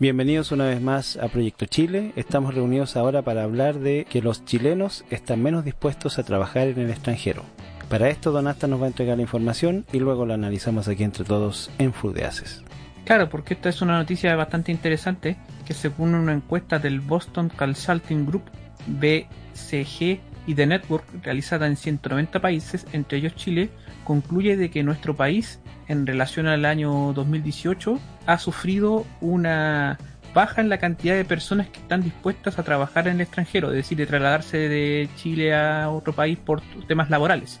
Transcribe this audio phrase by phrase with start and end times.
[0.00, 2.12] Bienvenidos una vez más a Proyecto Chile.
[2.14, 6.78] Estamos reunidos ahora para hablar de que los chilenos están menos dispuestos a trabajar en
[6.78, 7.42] el extranjero.
[7.88, 11.24] Para esto Donasta nos va a entregar la información y luego la analizamos aquí entre
[11.24, 12.62] todos en Fudeaces.
[13.06, 18.24] Claro, porque esta es una noticia bastante interesante que según una encuesta del Boston Consulting
[18.24, 18.44] Group
[18.86, 23.68] BCG y The Network realizada en 190 países, entre ellos Chile,
[24.08, 29.98] concluye de que nuestro país en relación al año 2018 ha sufrido una
[30.32, 33.76] baja en la cantidad de personas que están dispuestas a trabajar en el extranjero, es
[33.76, 37.60] decir, de trasladarse de Chile a otro país por temas laborales.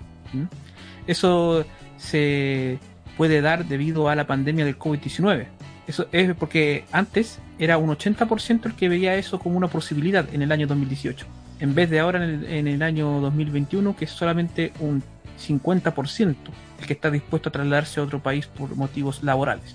[1.06, 1.66] Eso
[1.98, 2.78] se
[3.18, 5.48] puede dar debido a la pandemia del COVID-19.
[5.86, 10.40] Eso es porque antes era un 80% el que veía eso como una posibilidad en
[10.40, 11.26] el año 2018,
[11.60, 15.02] en vez de ahora en el, en el año 2021 que es solamente un
[15.38, 16.36] 50%
[16.80, 19.74] el que está dispuesto a trasladarse a otro país por motivos laborales.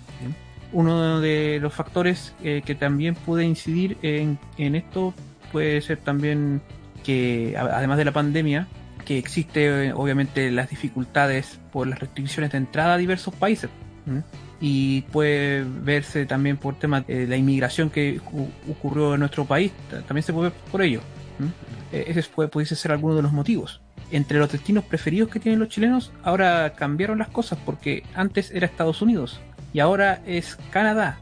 [0.72, 5.14] Uno de los factores eh, que también puede incidir en, esto
[5.52, 6.62] puede ser también
[7.04, 8.68] que, además de la pandemia,
[9.06, 13.70] que existe eh, obviamente las dificultades por las restricciones de entrada a diversos países.
[14.60, 18.20] Y puede verse también por temas de la inmigración que
[18.70, 19.72] ocurrió en nuestro país,
[20.08, 21.02] también se puede ver por ello.
[21.92, 23.83] E-, ese puede, pudiese ser alguno de los motivos
[24.14, 28.68] entre los destinos preferidos que tienen los chilenos, ahora cambiaron las cosas porque antes era
[28.68, 29.42] Estados Unidos
[29.74, 31.20] y ahora es Canadá.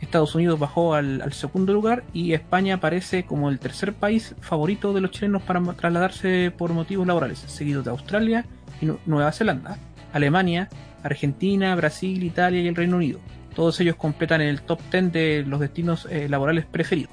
[0.00, 5.00] Estados Unidos bajó al, segundo lugar y España aparece como el tercer país favorito de
[5.00, 8.44] los chilenos para trasladarse por motivos laborales, seguido de Australia
[8.80, 9.78] y Nueva Zelanda,
[10.12, 10.68] Alemania,
[11.02, 13.18] Argentina, Brasil, Italia y el Reino Unido.
[13.54, 17.12] Todos ellos completan el top 10 de los destinos eh, laborales preferidos.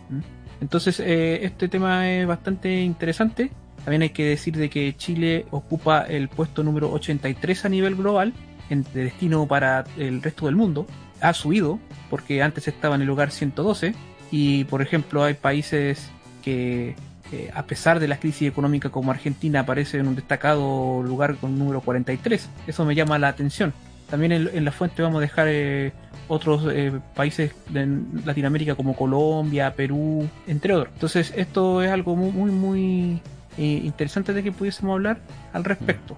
[0.62, 3.52] Entonces, eh, este tema es bastante interesante
[3.84, 8.34] también hay que decir de que Chile ocupa el puesto número 83 a nivel global
[8.70, 10.88] en destino para el resto del mundo.
[11.22, 11.80] Ha subido
[12.10, 13.94] porque antes estaba en el lugar 112
[14.32, 16.10] y por ejemplo hay países
[16.44, 16.96] que
[17.32, 21.58] eh, a pesar de la crisis económica como Argentina aparece en un destacado lugar con
[21.58, 22.50] número 43.
[22.68, 23.74] Eso me llama la atención.
[24.10, 25.92] También en, la fuente vamos a dejar eh,
[26.28, 27.88] otros eh, países de
[28.26, 30.94] Latinoamérica como Colombia, Perú, entre otros.
[30.94, 33.22] Entonces esto es algo muy, muy, muy
[33.58, 35.22] interesante de que pudiésemos hablar
[35.54, 36.18] al respecto.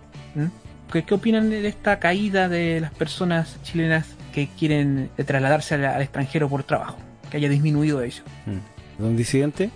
[0.91, 6.49] ¿Qué, ¿Qué, opinan de esta caída de las personas chilenas que quieren trasladarse al, extranjero
[6.49, 6.97] por trabajo?
[7.29, 8.23] Que haya disminuido eso.
[8.97, 9.71] ¿Don disidente?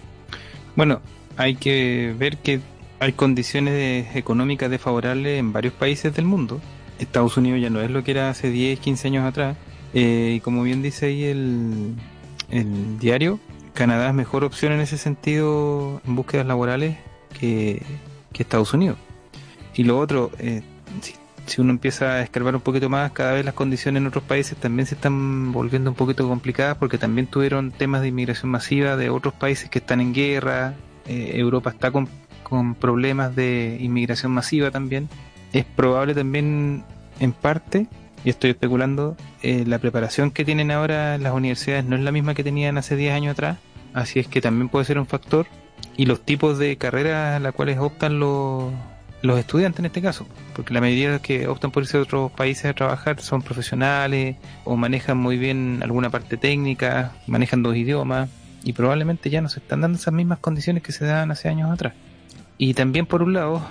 [0.75, 1.01] Bueno,
[1.37, 2.61] hay que ver que
[2.99, 6.61] hay condiciones económicas desfavorables en varios países del mundo.
[6.99, 9.57] Estados Unidos ya no es lo que era hace 10, 15 años atrás.
[9.93, 11.95] Eh, y como bien dice ahí el,
[12.51, 13.39] el diario,
[13.73, 16.97] Canadá es mejor opción en ese sentido en búsquedas laborales
[17.37, 17.81] que,
[18.33, 18.97] Estados Unidos.
[19.75, 20.61] Y lo otro, eh,
[21.45, 24.57] si, uno empieza a escarbar un poquito más, cada vez las condiciones en otros países
[24.57, 29.09] también se están volviendo un poquito complicadas porque también tuvieron temas de inmigración masiva de
[29.09, 30.73] otros países que están en guerra.
[31.05, 32.07] Eh, Europa está con,
[32.43, 35.09] con problemas de inmigración masiva también.
[35.51, 36.85] Es probable también,
[37.19, 37.87] en parte,
[38.23, 42.33] y estoy especulando, eh, la preparación que tienen ahora las universidades no es la misma
[42.33, 43.57] que tenían hace 10 años atrás,
[43.93, 45.47] así es que también puede ser un factor
[45.99, 48.71] y los tipos de carreras a las cuales optan los,
[49.21, 52.01] los estudiantes en este caso, porque la mayoría de los que optan por irse a
[52.01, 57.75] otros países a trabajar son profesionales o manejan muy bien alguna parte técnica, manejan dos
[57.75, 58.29] idiomas
[58.63, 61.69] y probablemente ya no se están dando esas mismas condiciones que se daban hace años
[61.69, 61.95] atrás.
[62.57, 63.61] Y también por un lado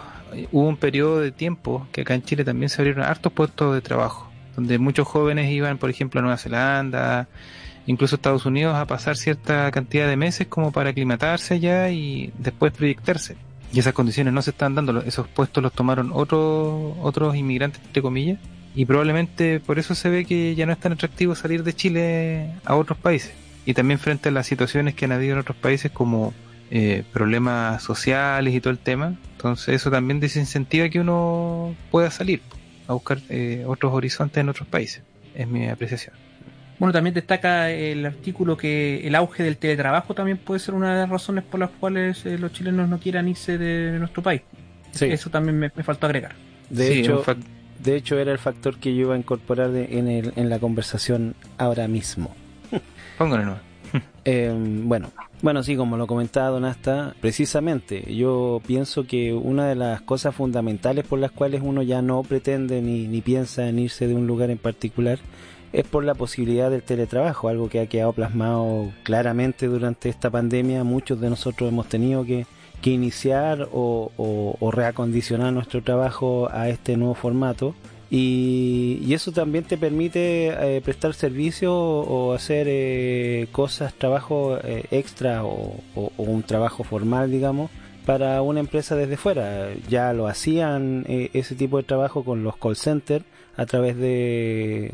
[0.53, 3.81] hubo un periodo de tiempo que acá en Chile también se abrieron hartos puestos de
[3.81, 7.27] trabajo, donde muchos jóvenes iban, por ejemplo, a Nueva Zelanda,
[7.89, 12.73] incluso Estados Unidos a pasar cierta cantidad de meses como para aclimatarse ya y después
[12.73, 13.37] proyectarse.
[13.73, 18.03] Y esas condiciones no se están dando, esos puestos los tomaron otros otros inmigrantes, entre
[18.03, 18.39] comillas,
[18.75, 22.55] y probablemente por eso se ve que ya no es tan atractivo salir de Chile
[22.65, 23.33] a otros países.
[23.65, 26.35] Y también frente a las situaciones que han habido en otros países como
[26.71, 32.43] eh, problemas sociales y todo el tema, entonces eso también desincentiva que uno pueda salir
[32.87, 35.03] a buscar eh, otros horizontes en otros países,
[35.35, 36.28] es mi apreciación.
[36.79, 41.01] Bueno, también destaca el artículo que el auge del teletrabajo también puede ser una de
[41.01, 44.43] las razones por las cuales eh, los chilenos no quieran irse de nuestro país.
[45.01, 46.33] Eso también me, faltó agregar.
[46.71, 47.25] De hecho,
[47.83, 51.35] de hecho era el factor que yo iba a incorporar en, el, en la conversación
[51.57, 52.35] ahora mismo.
[53.19, 53.57] Póngalo
[54.25, 55.11] eh, bueno,
[55.41, 60.35] bueno, sí, como lo comentaba Don Asta, precisamente yo pienso que una de las cosas
[60.35, 64.27] fundamentales por las cuales uno ya no pretende ni, ni piensa en irse de un
[64.27, 65.19] lugar en particular
[65.73, 70.85] es por la posibilidad del teletrabajo, algo que ha quedado plasmado claramente durante esta pandemia.
[70.85, 72.47] Muchos de nosotros hemos tenido que,
[72.85, 77.75] iniciar o, reacondicionar nuestro trabajo a este nuevo formato.
[78.11, 85.45] Y, eso también te permite eh, prestar servicio o, hacer eh, cosas, trabajo eh, extra
[85.45, 85.77] o,
[86.17, 87.71] un trabajo formal, digamos,
[88.07, 89.69] para una empresa desde fuera.
[89.91, 93.27] Ya lo hacían ese tipo de trabajo con los call centers
[93.59, 94.91] a través de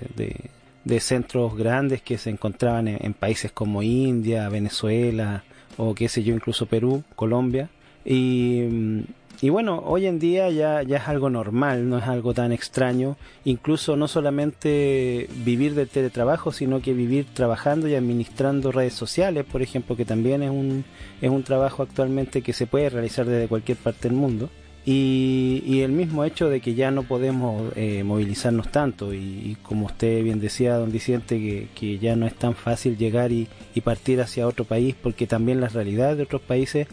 [1.01, 5.45] centros grandes que se encontraban en, países como India, Venezuela
[5.77, 7.71] o qué sé yo, incluso Perú, Colombia.
[8.05, 9.03] Y,
[9.41, 13.17] y bueno, hoy en día ya, ya es algo normal, no es algo tan extraño,
[13.45, 19.63] incluso no solamente vivir del teletrabajo, sino que vivir trabajando y administrando redes sociales, por
[19.63, 20.85] ejemplo, que también es un,
[21.21, 24.51] es un trabajo actualmente que se puede realizar desde cualquier parte del mundo.
[24.87, 30.23] Y, el mismo hecho de que ya no podemos eh, movilizarnos tanto y, como usted
[30.23, 33.49] bien decía, don Vicente, que, que ya no es tan fácil llegar y,
[33.83, 36.87] partir hacia otro país porque también las realidades de otros países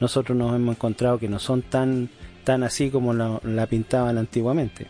[0.00, 2.08] nosotros nos hemos encontrado que no son tan,
[2.44, 4.86] tan así como la, pintaban antiguamente.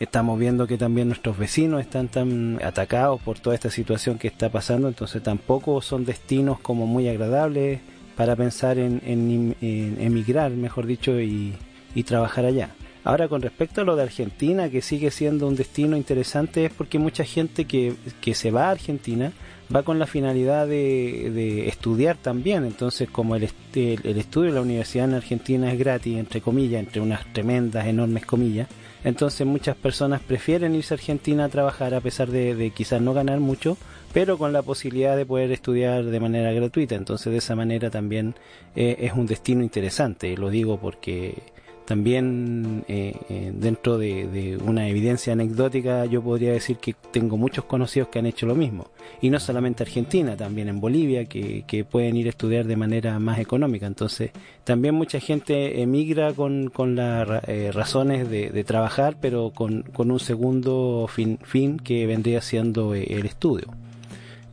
[0.00, 4.50] Estamos viendo que también nuestros vecinos están tan atacados por toda esta situación que está
[4.50, 7.80] pasando, entonces tampoco son destinos como muy agradables
[8.16, 9.56] para pensar en, en
[10.00, 11.54] emigrar, mejor dicho, y,
[11.94, 12.70] y trabajar allá.
[13.04, 16.98] Ahora, con respecto a lo de Argentina, que sigue siendo un destino interesante, es porque
[16.98, 19.32] mucha gente que, que se va a Argentina
[19.74, 22.64] va con la finalidad de, de estudiar también.
[22.64, 27.02] Entonces, como el, el, estudio de la universidad en Argentina es gratis, entre comillas, entre
[27.02, 28.68] unas tremendas, enormes comillas,
[29.04, 33.12] entonces muchas personas prefieren irse a Argentina a trabajar a pesar de, de quizás no
[33.12, 33.76] ganar mucho,
[34.14, 36.94] pero con la posibilidad de poder estudiar de manera gratuita.
[36.94, 38.34] Entonces, de esa manera también
[38.74, 40.38] eh, es un destino interesante.
[40.38, 41.42] Lo digo porque
[41.84, 48.08] también eh, eh, dentro de, una evidencia anecdótica yo podría decir que tengo muchos conocidos
[48.08, 48.90] que han hecho lo mismo.
[49.20, 53.38] Y no solamente Argentina, también en Bolivia, que, pueden ir a estudiar de manera más
[53.38, 53.86] económica.
[53.86, 54.30] Entonces,
[54.64, 60.20] también mucha gente emigra con, con las eh, razones de, trabajar, pero con, con un
[60.20, 63.66] segundo fin, fin que vendría siendo el estudio.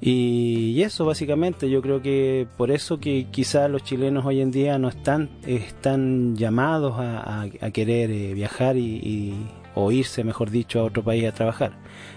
[0.03, 4.79] Y, eso básicamente, yo creo que por eso que quizás los chilenos hoy en día
[4.79, 9.35] no están, están llamados a, querer eh, viajar y,
[9.75, 11.73] o irse, mejor dicho, a otro país a trabajar.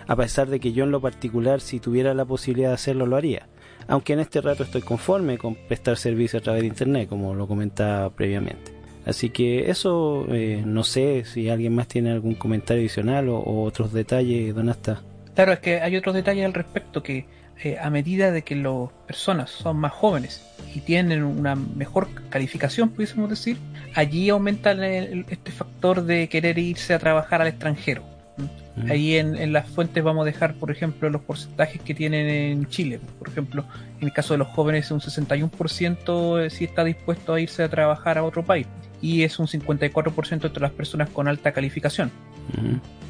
[0.07, 3.17] A pesar de que yo en lo particular, si tuviera la posibilidad de hacerlo, lo
[3.17, 3.49] haría.
[3.87, 7.47] Aunque en este rato estoy conforme con prestar servicio a través de Internet, como lo
[7.47, 8.73] comentaba previamente.
[9.05, 13.65] Así que eso, eh, no sé si alguien más tiene algún comentario adicional o, o
[13.65, 15.03] otros detalles, don Asta.
[15.35, 17.27] Claro, es que hay otros detalles al respecto que
[17.63, 22.91] eh, a medida de que las personas son más jóvenes y tienen una mejor calificación,
[22.91, 23.57] pudiésemos decir,
[23.95, 28.03] allí aumenta este factor de querer irse a trabajar al extranjero.
[28.37, 28.91] ¿Mm?
[28.91, 33.01] Ahí en, las fuentes vamos a dejar, por ejemplo, los porcentajes que tienen en Chile.
[33.19, 33.65] Por ejemplo,
[34.01, 38.19] en el caso de los jóvenes, un 61% si está dispuesto a irse a trabajar
[38.19, 38.67] a otro país
[39.01, 42.11] y es un 54% entre las personas con alta calificación.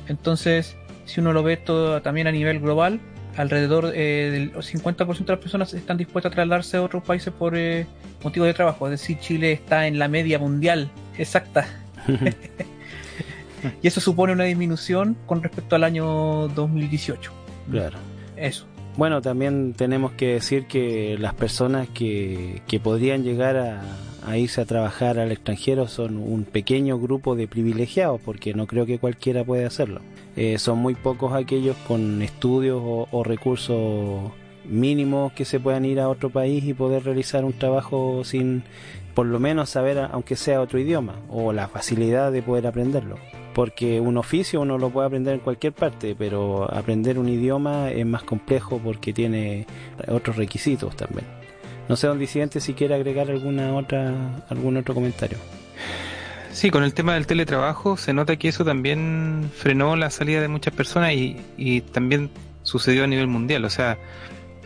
[0.08, 3.00] Entonces, si uno lo ve todo también a nivel global,
[3.36, 7.56] alrededor eh, del 50% de las personas están dispuestas a trasladarse a otros países por
[7.56, 7.86] eh,
[8.22, 8.86] motivo de trabajo.
[8.86, 11.66] Es decir, Chile está en la media mundial exacta.
[13.82, 17.32] y eso supone una disminución con respecto al año 2018.
[17.70, 17.98] Claro.
[18.36, 18.66] Eso.
[18.96, 23.82] Bueno, también tenemos que decir que las personas que, que podrían llegar a,
[24.26, 28.86] a irse a trabajar al extranjero son un pequeño grupo de privilegiados, porque no creo
[28.86, 30.00] que cualquiera pueda hacerlo.
[30.36, 34.32] Eh, son muy pocos aquellos con estudios o, recursos
[34.64, 38.64] mínimos que se puedan ir a otro país y poder realizar un trabajo sin
[39.14, 43.18] por lo menos saber aunque sea otro idioma o la facilidad de poder aprenderlo
[43.54, 48.06] porque un oficio uno lo puede aprender en cualquier parte pero aprender un idioma es
[48.06, 49.66] más complejo porque tiene
[50.08, 51.43] otros requisitos también
[51.88, 54.14] no sé, don Disidente, si quiere agregar alguna otra,
[54.48, 55.38] algún otro comentario.
[56.52, 60.48] Sí, con el tema del teletrabajo se nota que eso también frenó la salida de
[60.48, 62.30] muchas personas y, y también
[62.62, 63.64] sucedió a nivel mundial.
[63.64, 63.98] O sea,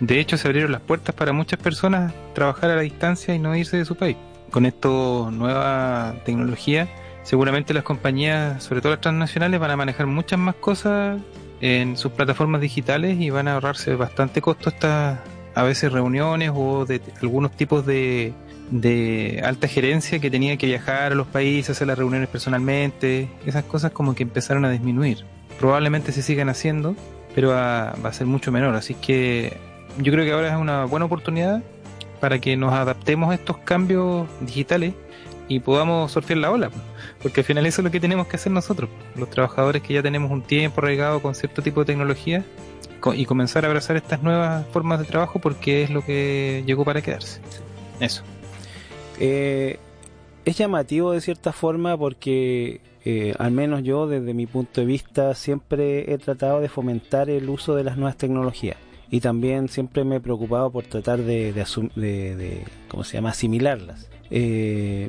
[0.00, 3.56] de hecho se abrieron las puertas para muchas personas trabajar a la distancia y no
[3.56, 4.16] irse de su país.
[4.50, 6.88] Con esto nueva tecnología,
[7.22, 11.20] seguramente las compañías, sobre todo las transnacionales, van a manejar muchas más cosas
[11.60, 15.20] en sus plataformas digitales y van a ahorrarse bastante costo estas
[15.58, 18.32] a veces reuniones o de algunos tipos de,
[18.70, 23.64] de alta gerencia que tenía que viajar a los países, hacer las reuniones personalmente, esas
[23.64, 25.24] cosas como que empezaron a disminuir.
[25.58, 26.94] Probablemente se sigan haciendo,
[27.34, 29.56] pero va, va a ser mucho menor, así que
[29.98, 31.60] yo creo que ahora es una buena oportunidad
[32.20, 34.94] para que nos adaptemos a estos cambios digitales
[35.48, 36.70] y podamos surfear la ola,
[37.22, 40.02] porque al final eso es lo que tenemos que hacer nosotros, los trabajadores que ya
[40.02, 42.44] tenemos un tiempo arraigado con cierto tipo de tecnología
[43.14, 47.00] y comenzar a abrazar estas nuevas formas de trabajo porque es lo que llegó para
[47.00, 47.40] quedarse.
[48.00, 48.22] Eso.
[49.20, 49.78] Eh,
[50.44, 55.34] es llamativo de cierta forma porque eh, al menos yo desde mi punto de vista
[55.34, 58.76] siempre he tratado de fomentar el uso de las nuevas tecnologías
[59.10, 64.10] y también siempre me he preocupado por tratar de, de, ¿cómo se llama?, asimilarlas.
[64.30, 65.08] Eh,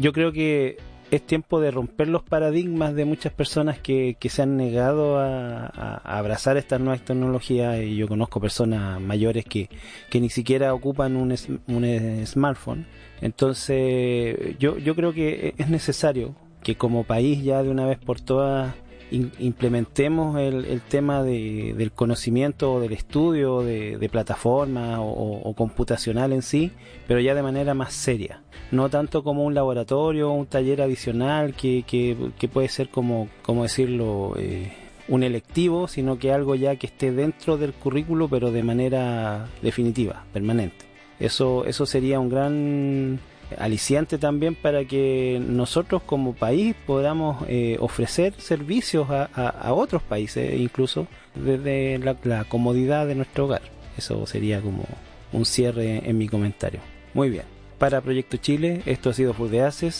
[0.00, 0.78] yo creo que
[1.10, 5.66] es tiempo de romper los paradigmas de muchas personas que, que se han negado a,
[6.04, 9.68] abrazar estas nuevas tecnologías y yo conozco personas mayores que,
[10.08, 11.34] que ni siquiera ocupan un,
[11.66, 12.86] un smartphone.
[13.20, 18.20] Entonces yo, yo creo que es necesario que como país ya de una vez por
[18.20, 18.74] todas
[19.10, 26.32] implementemos el, el tema de, del conocimiento o del estudio de, de plataforma o, computacional
[26.32, 26.72] en sí,
[27.06, 28.42] pero ya de manera más seria.
[28.70, 33.64] No tanto como un laboratorio o un taller adicional que, que, puede ser como, como
[33.64, 34.72] decirlo, eh,
[35.08, 40.24] un electivo, sino que algo ya que esté dentro del currículo, pero de manera definitiva,
[40.32, 40.86] permanente.
[41.18, 43.20] Eso, eso sería un gran
[43.58, 51.06] aliciante también para que nosotros como país podamos eh, ofrecer servicios a, otros países, incluso
[51.34, 53.62] desde la, comodidad de nuestro hogar.
[53.96, 54.84] Eso sería como
[55.32, 56.80] un cierre en mi comentario.
[57.14, 57.44] Muy bien.
[57.78, 59.92] Para Proyecto Chile, esto ha sido Full de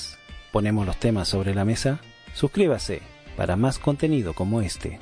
[0.53, 2.01] Ponemos los temas sobre la mesa.
[2.35, 3.01] Suscríbase
[3.37, 4.99] para más contenido como este.